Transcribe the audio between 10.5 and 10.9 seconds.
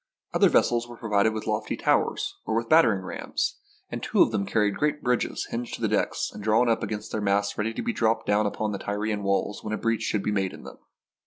in them.